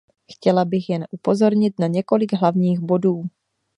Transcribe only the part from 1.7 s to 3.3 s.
na několik hlavních bodů.